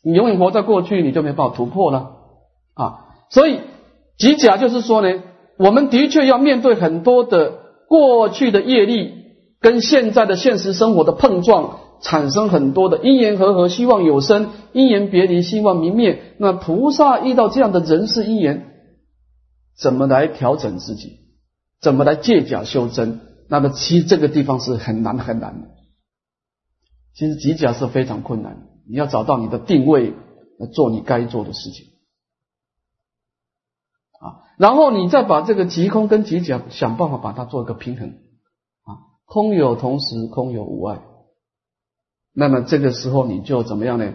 [0.04, 2.23] 你永远活在过去，你就没办法突破了。
[2.74, 3.62] 啊，所以
[4.18, 5.22] 即假就是说呢，
[5.58, 9.14] 我们的确要面对很多的过去的业力
[9.60, 16.36] 跟现在的现实生活的碰撞，产生很多的因缘和合，希望有生；因缘别离，希望明灭。
[16.38, 18.66] 那菩萨遇到这样的人事因缘，
[19.78, 21.20] 怎么来调整自己？
[21.82, 23.20] 怎么来借假修真？
[23.50, 25.68] 那么其实这个地方是很难很难的。
[27.14, 30.14] 其实即假是非常困难，你要找到你的定位，
[30.58, 31.93] 来做你该做的事情。
[34.58, 41.02] 然后你再把这个极空跟极假想办法把它做一个平衡啊，空有同时，空有无碍。
[42.34, 44.14] 那么这个时候你就怎么样呢？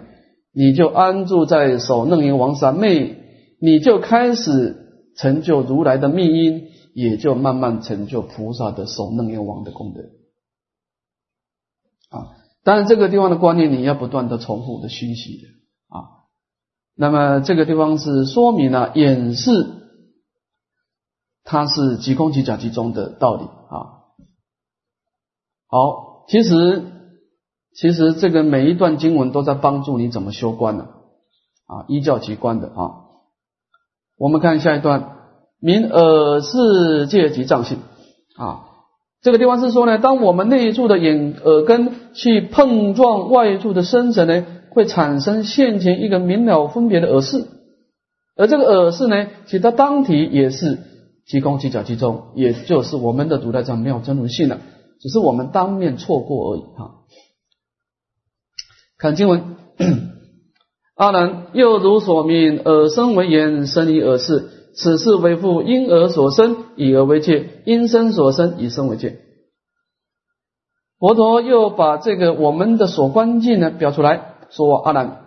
[0.53, 3.17] 你就安住在守楞严王三昧，
[3.61, 10.01] 你就开始成就如来的密因，也就慢慢成就菩萨的守楞严王的功德。
[12.17, 15.43] 啊，当然这个地方的观念你要不断的重复的熏习
[15.89, 16.27] 啊。
[16.97, 19.53] 那么这个地方是说明了演示，
[21.51, 24.05] 它是即空即假即中的道理啊。
[25.67, 26.83] 好，其实
[27.75, 30.89] 其实这个每一段经文都在帮助你怎么修观呢？
[31.67, 33.09] 啊，依教即观的啊。
[34.19, 35.17] 我们看下一段，
[35.59, 37.79] 明耳世界即藏性
[38.37, 38.67] 啊。
[39.23, 47.47] 这个地方是说呢，当我们内处的眼耳根去碰撞外处的生成呢，会产生现前一个明了分别的耳识，
[48.37, 50.79] 而这个耳识呢，其它当体也是
[51.29, 54.61] 即空即假即中，也就是我们的独来藏妙真如性了，
[54.99, 57.05] 只是我们当面错过而已哈。
[58.97, 59.57] 看经文，
[60.97, 64.49] 阿难又如所命，耳生为眼，生以耳视。
[64.75, 69.19] 此事为复因而所生，以而为界；因生所生，以身为界。
[71.01, 75.21] 佛陀又把这个我们的所观境呢表出来说：“阿难，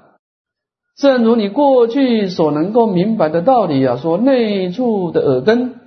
[0.97, 5.80] 正如你过去所能够明白的道理啊，说内处的耳根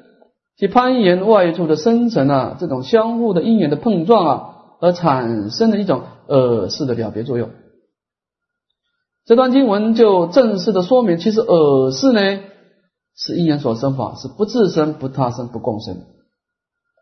[0.56, 7.50] 去攀岩外处的生成啊，这种相互的因缘的碰撞啊，而产生的一种耳识的了别作用。
[9.24, 12.40] 这段经文就正式的说明，其实耳识呢。”
[13.16, 15.94] 是因缘所生法，是不自生、不他生、不共生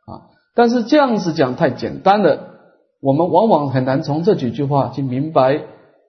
[0.05, 0.29] 啊！
[0.55, 2.51] 但是这样子讲太简单了，
[3.01, 5.65] 我们往往很难从这几句话去明白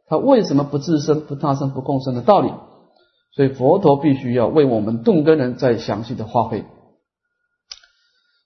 [0.10, 2.52] 他为什么不自生、不他生、不共生的道理。
[3.34, 6.66] 所以佛陀必须要为我们顿根人再详细的发挥。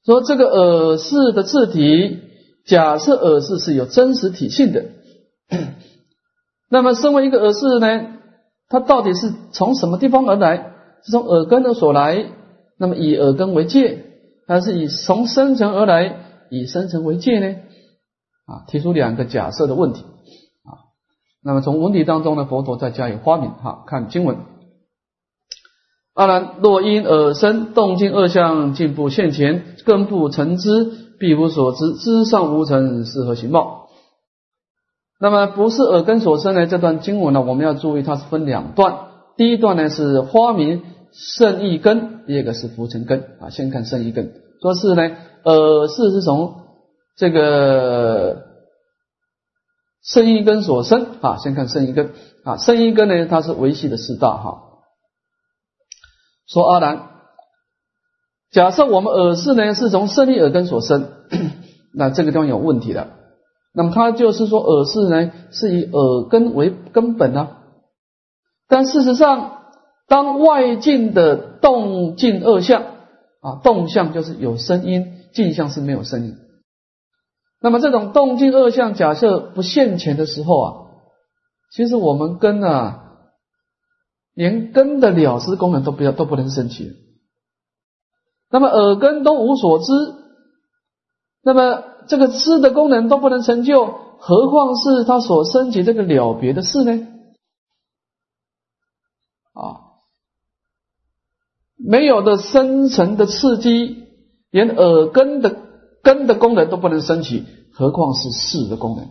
[0.07, 2.19] 说这个耳识的字体，
[2.65, 4.85] 假设耳识是有真实体性的，
[6.71, 8.17] 那么身为一个耳识呢，
[8.69, 10.71] 它到底是从什么地方而来？
[11.03, 12.25] 是从耳根的所来，
[12.79, 14.05] 那么以耳根为界，
[14.47, 16.15] 还是以从生成而来，
[16.49, 17.57] 以生成为界呢？
[18.45, 20.87] 啊，提出两个假设的问题啊。
[21.43, 23.83] 那么从文体当中呢，佛陀再加以花明哈。
[23.85, 24.37] 看经文，
[26.17, 33.89] 阿难，若因耳生动静二相进步现前，根不成知，必无所知，知上无成，是何形貌？
[35.19, 36.65] 那么不是耳根所生呢？
[36.65, 38.97] 这段经文呢，我们要注意，它是分两段。
[39.35, 43.51] 第一段呢是花名圣意根，第二个是浮尘根啊。
[43.51, 45.11] 先看圣意根，说是呢，
[45.43, 46.55] 耳是是从
[47.15, 48.41] 这个
[50.03, 51.37] 圣意根所生啊。
[51.37, 52.09] 先看圣意根
[52.43, 54.63] 啊，圣意根呢，它是维系的四大哈。
[56.47, 57.09] 说阿难，
[58.51, 61.11] 假设我们耳识呢是从圣意耳根所生，
[61.93, 63.09] 那这个地方有问题的。
[63.73, 67.49] 那么它就是说耳识呢是以耳根为根本呢。
[68.67, 69.61] 但事实上，
[70.07, 72.81] 当外境的动静二相
[73.41, 76.37] 啊，动相就是有声音，静相是没有声音。
[77.61, 80.73] 那么这种动静二相假设不现前的时候啊，
[81.73, 83.06] 其实我们根啊，
[84.37, 86.95] 连根的了知功能都不要都不能升起。
[88.51, 89.91] 那么耳根都无所知，
[91.41, 93.87] 那么这个知的功能都不能成就，
[94.19, 97.07] 何况是他所升起这个了别的事呢？
[99.53, 99.97] 啊，
[101.75, 104.05] 没有的深层的刺激，
[104.51, 105.57] 连耳根的
[106.03, 109.09] 根的功能都不能升起，何况是事的功能？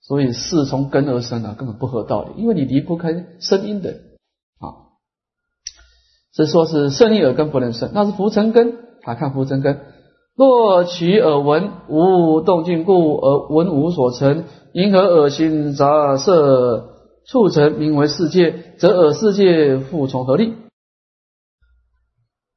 [0.00, 4.09] 所以事从根而生啊，根本不合道理，因为你离不开声音的。
[6.34, 8.74] 是说是胜利耳根不能生，那是浮尘根。
[9.02, 9.80] 啊，看浮尘根，
[10.36, 16.98] 若取耳闻无动静故，而闻无所成，因何耳心杂色？
[17.26, 20.54] 促成名为世界，则耳世界复从何立？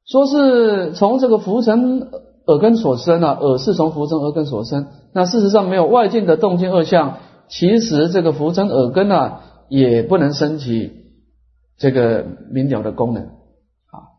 [0.06, 2.10] 说是从这个浮尘
[2.46, 4.88] 耳根所生啊，耳是从浮尘耳根所生。
[5.14, 7.18] 那事实上没有外境的动静二相，
[7.48, 10.92] 其实这个浮尘耳根啊，也不能升起
[11.78, 13.30] 这个明了的功能。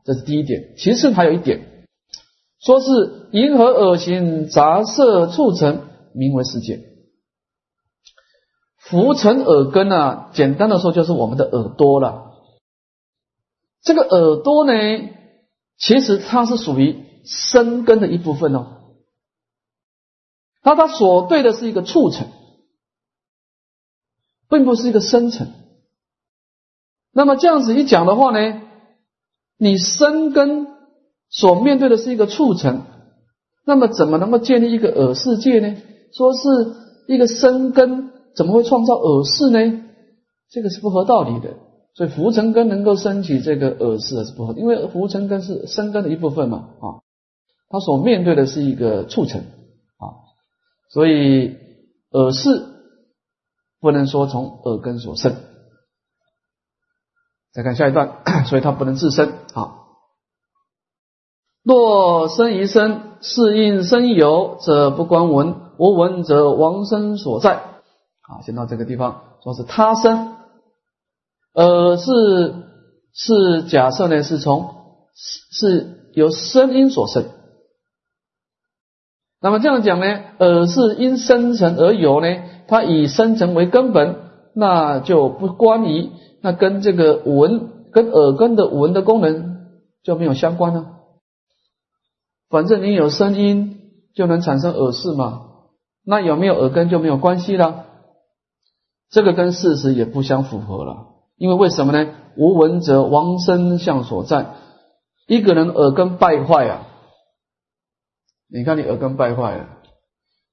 [0.05, 0.75] 这是第一点。
[0.77, 1.85] 其次还有一点，
[2.59, 6.79] 说是银河耳形杂色促成名为世界。
[8.77, 12.33] 浮尘耳根啊，简单的说就是我们的耳朵了。
[13.81, 14.73] 这个耳朵呢，
[15.77, 18.93] 其实它是属于生根的一部分哦。
[20.63, 22.27] 那它所对的是一个促成，
[24.49, 25.51] 并不是一个生成。
[27.11, 28.61] 那么这样子一讲的话呢，
[29.57, 30.67] 你生根
[31.29, 32.83] 所面对的是一个促成，
[33.65, 35.77] 那么怎么能够建立一个耳世界呢？
[36.13, 36.39] 说是
[37.07, 39.83] 一个生根，怎么会创造耳世呢？
[40.49, 41.53] 这个是不合道理的。
[41.93, 46.99] 所以浮尘根能够升起这个耳世是不合，因为浮尘根是生根的一部分嘛啊，
[47.69, 50.19] 它所面对的是一个促成啊，
[50.91, 51.55] 所以
[52.11, 52.49] 耳世
[53.79, 55.35] 不能说从耳根所生。
[57.55, 59.75] 再看下一段， 所以它不能自生啊。
[61.63, 67.53] 若生于生，是应生有则不关闻，无闻则亡生所在。
[67.55, 70.35] 啊，先到这个地方，说是他生，
[71.53, 72.55] 呃，是
[73.13, 74.75] 是假设呢，是从
[75.15, 77.23] 是由声音所生。
[79.39, 80.05] 那么这样讲呢，
[80.39, 82.27] 耳是因生成而有呢，
[82.67, 84.17] 它以生成为根本，
[84.53, 86.11] 那就不关于
[86.45, 89.65] 那跟这个闻跟耳根的闻的功能
[90.03, 90.91] 就没有相关了。
[92.49, 93.79] 反正你有声音
[94.13, 95.41] 就能产生耳识嘛，
[96.03, 97.87] 那有没有耳根就没有关系了，
[99.09, 101.07] 这个跟事实也不相符合了。
[101.35, 102.11] 因为为什么呢？
[102.37, 104.51] 无闻则亡生相所在，
[105.25, 106.85] 一个人耳根败坏啊，
[108.47, 109.69] 你看你耳根败坏了，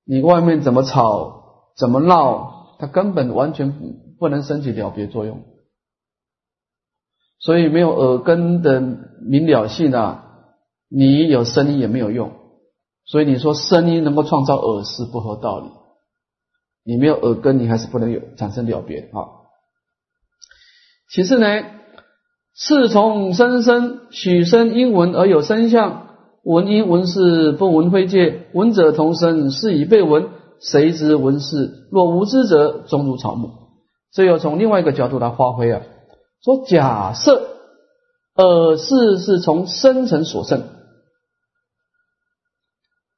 [0.07, 3.75] 你外面怎么吵怎么闹，它根本完全
[4.19, 5.43] 不能升起了别作用，
[7.43, 10.31] 所以没有耳根的明了性啊。
[10.95, 12.33] 你有声音也没有用，
[13.07, 15.71] 所以你说声音能够创造耳识不合道理。
[16.85, 19.41] 你没有耳根，你还是不能有产生了别啊。
[21.11, 21.47] 其次呢，
[22.55, 26.09] 是从声声许声音闻而有声相，
[26.43, 30.29] 闻音闻是不闻非界，闻者同声，是以被闻，
[30.61, 31.89] 谁知闻是？
[31.91, 33.51] 若无知者，终如草木。
[34.13, 35.81] 这又从另外一个角度来发挥啊，
[36.43, 37.57] 说假设
[38.35, 40.69] 耳识是从生成所生。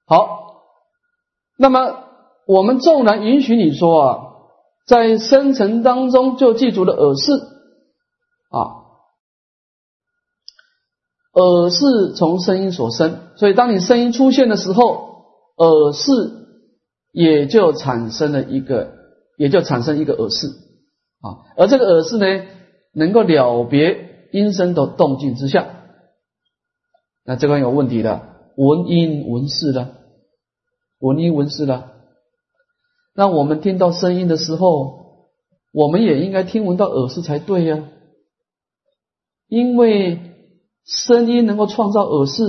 [0.06, 0.62] 好，
[1.56, 2.04] 那么
[2.46, 4.18] 我们纵然允许你说啊，
[4.86, 7.32] 在生成当中就记住了耳识
[8.50, 8.84] 啊，
[11.32, 15.24] 耳是从声音所生，所以当你声音出现的时候，
[15.56, 16.10] 耳识
[17.12, 18.92] 也就产生了一个，
[19.38, 20.48] 也就产生一个耳识
[21.22, 22.26] 啊，而这个耳识呢，
[22.94, 25.66] 能够了别音声的动静之下，
[27.24, 28.30] 那这个有问题的。
[28.56, 29.96] 闻音闻事的，
[31.00, 31.90] 闻音闻事了。
[33.12, 35.26] 那我们听到声音的时候，
[35.72, 37.82] 我们也应该听闻到耳饰才对呀。
[39.48, 40.20] 因为
[40.84, 42.42] 声音能够创造耳饰，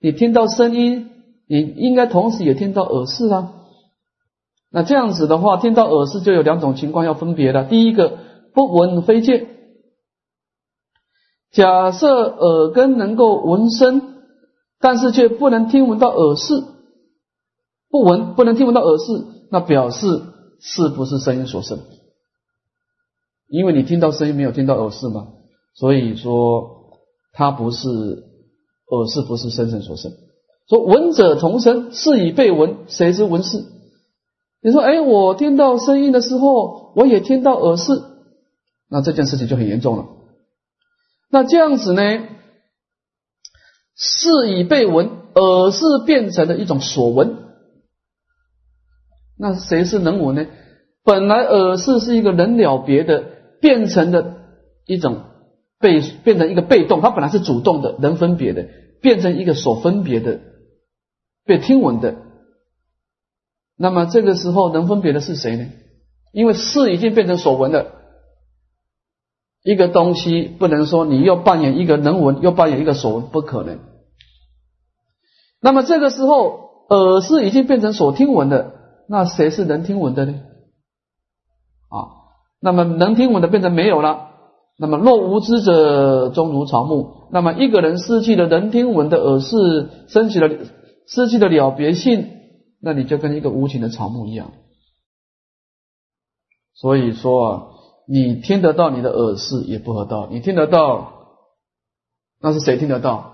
[0.00, 1.10] 你听到声音，
[1.48, 3.54] 你应该同时也听到耳饰啊。
[4.70, 7.64] 那这样子的话，听到耳饰就有两种情况要分别了。
[7.64, 8.18] 第一个，
[8.56, 9.46] 不闻非见。
[11.52, 14.14] 假设耳根能够闻声。
[14.78, 16.52] 但是却不能听闻到耳饰，
[17.88, 20.06] 不闻不能听闻到耳饰，那表示
[20.60, 21.78] 是不是声音所生？
[23.48, 25.28] 因为你听到声音没有听到耳饰嘛，
[25.74, 26.98] 所以说
[27.32, 30.12] 它不是耳饰，不是声声所生。
[30.68, 33.64] 说闻者同声，是以被闻，谁知闻是？
[34.62, 37.92] 你说，哎，我听到声音的时候，我也听到耳饰，
[38.88, 40.06] 那这件事情就很严重了。
[41.30, 42.02] 那这样子呢？
[43.98, 47.38] 是以被闻，耳是变成了一种所闻。
[49.38, 50.46] 那谁是能闻呢？
[51.02, 53.24] 本来耳是是一个能了别的，
[53.62, 54.36] 变成的
[54.84, 55.22] 一种
[55.78, 58.68] 被变成一个被动，它本来是主动的，能分别的，
[59.00, 60.40] 变成一个所分别的，
[61.46, 62.16] 被听闻的。
[63.78, 65.68] 那么这个时候能分别的是谁呢？
[66.32, 67.95] 因为是已经变成所闻了。
[69.66, 73.80] 一个东西不能说你又扮演一个能闻，又扮演一个所闻，不可能。
[75.60, 78.74] 那么这个时候，耳是已经变成所听闻的，
[79.08, 80.34] 那谁是能听闻的呢？
[81.88, 81.98] 啊，
[82.60, 84.28] 那么能听闻的变成没有了。
[84.78, 87.26] 那么若无知者，终如草木。
[87.32, 90.48] 那么一个人失去了能听闻的耳识，升起了
[91.08, 92.28] 失去了了别性，
[92.80, 94.52] 那你就跟一个无情的草木一样。
[96.72, 97.66] 所以说啊。
[98.08, 101.12] 你听得到你的耳识也不合道，你听得到，
[102.40, 103.32] 那是谁听得到？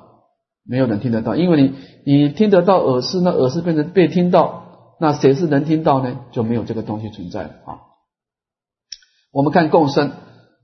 [0.65, 6.21] 没有人听得到，因为你你听得到耳识，那耳识变成被听到，那谁是能听到呢？
[6.31, 7.81] 就没有这个东西存在了啊。
[9.33, 10.13] 我们看共生，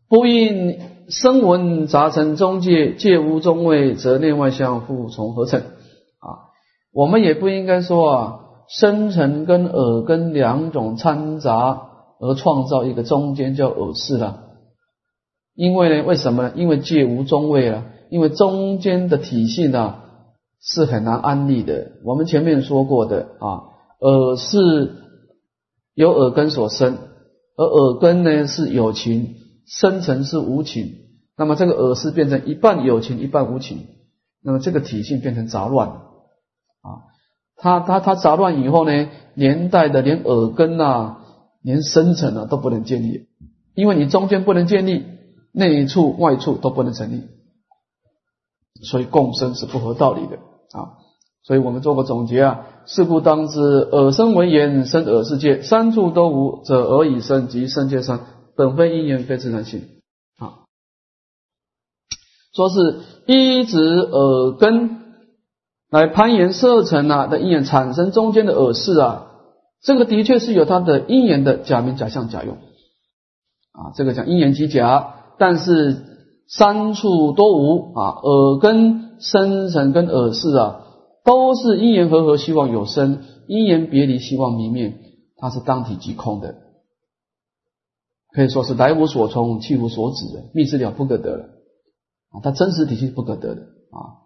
[0.09, 0.79] 不应
[1.09, 6.55] 声闻杂成中介，界无中位，则内外相互从合成啊。
[6.93, 11.88] 我们也不应该说啊，生成跟耳根两种掺杂。
[12.21, 14.45] 而创造一个中间叫耳识了，
[15.55, 16.53] 因为呢，为什么呢？
[16.57, 19.97] 因为界无中位了，因为中间的体系呢
[20.61, 21.93] 是很难安立的。
[22.05, 23.63] 我们前面说过的啊，
[24.01, 24.97] 耳是
[25.95, 26.99] 由耳根所生，
[27.57, 29.35] 而耳根呢是有情，
[29.67, 30.95] 生成是无情。
[31.37, 33.87] 那么这个耳是变成一半有情，一半无情，
[34.43, 37.07] 那么这个体性变成杂乱啊。
[37.57, 41.19] 它它它杂乱以后呢，连带的连耳根呐，
[41.63, 43.27] 连生成啊都不能建立，
[43.75, 45.05] 因为你中间不能建立，
[45.53, 47.23] 内处外处都不能成立。
[48.83, 50.37] 所以共生是不合道理的
[50.71, 51.03] 啊！
[51.43, 58.21] 所以我们做个总结啊：是故当知，耳生为言，生耳世界，三处都无则，耳以生即生界生，
[58.55, 59.83] 本非因缘，非自然性
[60.39, 60.63] 啊。
[62.55, 65.01] 说是依止耳根
[65.91, 69.28] 来攀岩色尘啊的因缘产生中间的耳识啊，
[69.83, 76.07] 这个的确是有它的因缘的假名假相假用啊，这个讲因缘即假，但是。
[76.51, 80.81] 三处都无啊，耳根生成跟耳识啊，
[81.23, 84.99] 都是因缘和合，希望有生；因缘别离，希望明灭。
[85.37, 86.55] 它是当体即空的，
[88.33, 91.45] 可以说是来无所从，去无所止的，密之了不可得了
[92.31, 92.41] 啊！
[92.43, 94.25] 它真实体系不可得的啊！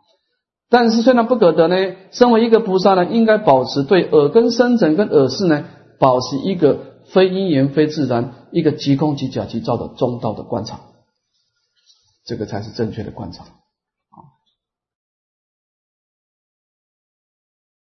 [0.73, 1.77] 但是虽然不可得呢，
[2.13, 5.69] 身为一个菩萨呢，应该保持对耳根生成跟耳识呢，
[5.99, 10.81] 保持一个非因缘非自然，一个即空即假即照的中道的观察。
[12.25, 14.17] 这个才是正确的观察啊！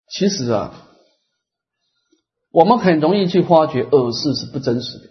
[0.09, 0.87] 其实啊，
[2.51, 5.09] 我们很容易去发觉耳识是不真实的。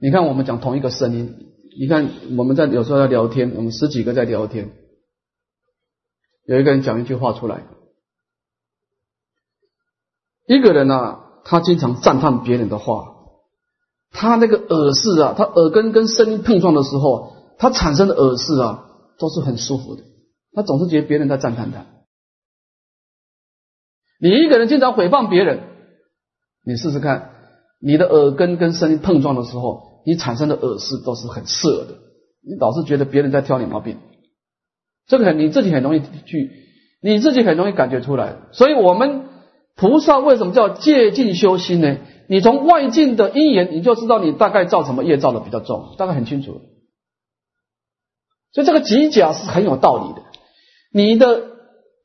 [0.00, 4.72] 你看，我们讲同一个声音，你看我们在有时候在聊天，我们十几个在聊天，
[6.44, 7.68] 有一个人讲一句话出来，
[10.48, 13.14] 一个人呢，他经常赞叹别人的话。
[14.10, 20.02] 他那个耳饰啊，他耳根跟声音碰撞的时候，他产生的耳饰啊，都是很舒服的。
[20.54, 21.86] 他总是觉得别人在赞叹他。
[24.18, 25.60] 你一个人经常诽谤别人，
[26.64, 27.34] 你试试看，
[27.80, 31.94] 你的耳根跟声音碰撞的时候，你产生的耳识都是很涩的。
[32.40, 33.98] 你老是觉得别人在挑你毛病，
[35.06, 36.50] 这个很你自己很容易去，
[37.02, 38.36] 你自己很容易感觉出来。
[38.52, 39.24] 所以，我们
[39.74, 41.98] 菩萨为什么叫借境修心呢？
[42.28, 46.60] 你从外境的因缘，你就知道你大概造什么业造的比较重，大概很清楚。
[48.52, 50.22] 所以这个极假是很有道理的。
[50.92, 51.42] 你的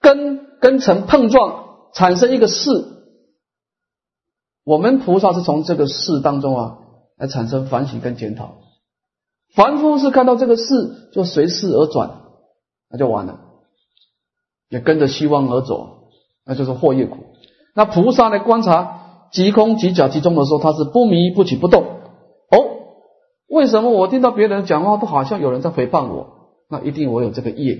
[0.01, 2.69] 根根尘碰撞，产生一个事，
[4.65, 6.77] 我们菩萨是从这个事当中啊
[7.23, 8.55] 来产生反省跟检讨。
[9.55, 12.21] 凡夫是看到这个事就随事而转，
[12.89, 13.39] 那就完了，
[14.67, 16.09] 也跟着希望而走，
[16.45, 17.17] 那就是祸业苦。
[17.73, 18.99] 那菩萨来观察。
[19.31, 21.83] 即空即假即中的时候，他是不迷不起不动。
[21.83, 22.57] 哦，
[23.47, 26.51] 为什么我听到别人讲话都好像有人在诽谤我？
[26.69, 27.79] 那一定我有这个业，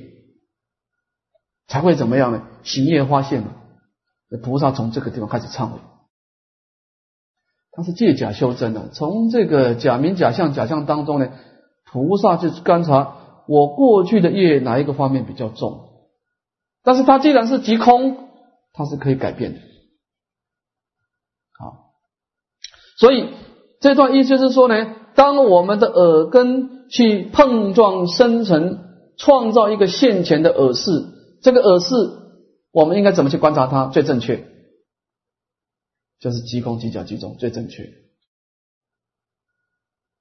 [1.67, 2.41] 才会怎么样呢？
[2.63, 3.49] 行业发现嘛。
[4.41, 5.77] 菩萨从这个地方开始忏悔，
[7.76, 8.89] 他是借假修真的。
[8.93, 11.30] 从这个假名假相假象当中呢，
[11.91, 13.15] 菩萨就观察
[13.47, 15.89] 我过去的业哪一个方面比较重。
[16.84, 18.30] 但是他既然是即空，
[18.74, 19.59] 他是可以改变的。
[22.95, 23.30] 所以
[23.82, 28.80] 这段意思是说呢，当我们的耳根去碰撞生成，
[29.17, 30.91] 创造一个现前的耳识，
[31.41, 31.95] 这个耳识
[32.71, 34.47] 我们应该怎么去观察它最正确？
[36.24, 37.91] 就是即空即假即中最正确，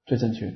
[0.05, 0.53] 最正确。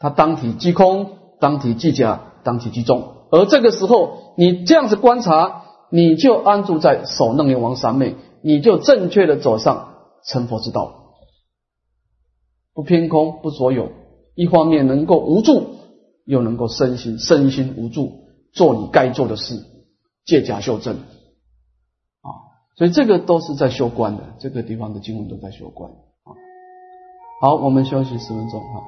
[0.00, 3.28] 它当体即空，当体即假，当体即中。
[3.30, 5.62] 而这个时候你这样子观察，
[5.92, 9.94] 你就安住在守楞严王三昧，你就正确的走上
[10.26, 11.14] 成佛之道。
[12.74, 13.92] 不偏空，不所有，
[14.34, 15.76] 一方面能够无助，
[16.24, 19.54] 又能够身心身心无助，做你该做的事，
[20.24, 21.06] 借假修真啊！
[22.80, 25.90] 所以这个都是在修观的，这个地方的经文都在修观
[26.24, 26.32] 啊。
[27.42, 28.82] 好，我们休息十分钟哈。